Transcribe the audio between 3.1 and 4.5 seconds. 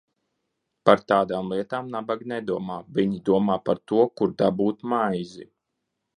domā par to, kur